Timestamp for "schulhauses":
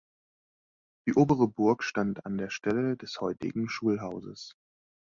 3.69-4.55